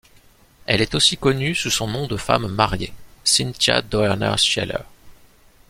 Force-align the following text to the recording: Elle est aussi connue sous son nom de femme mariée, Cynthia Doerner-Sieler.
Elle 0.65 0.81
est 0.81 0.95
aussi 0.95 1.15
connue 1.15 1.53
sous 1.53 1.69
son 1.69 1.85
nom 1.85 2.07
de 2.07 2.17
femme 2.17 2.47
mariée, 2.47 2.91
Cynthia 3.23 3.83
Doerner-Sieler. 3.83 4.81